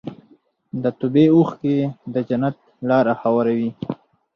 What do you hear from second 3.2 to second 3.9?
هواروي.